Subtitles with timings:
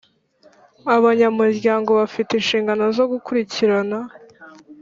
[0.95, 3.97] Abanyamuryango bafite inshingano zo gukurikirana